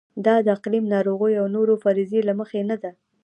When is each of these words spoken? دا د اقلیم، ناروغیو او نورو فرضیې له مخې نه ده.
دا 0.25 0.35
د 0.45 0.47
اقلیم، 0.57 0.85
ناروغیو 0.95 1.41
او 1.41 1.47
نورو 1.55 1.73
فرضیې 1.83 2.21
له 2.25 2.33
مخې 2.39 2.59
نه 2.69 2.75
ده. 2.81 2.91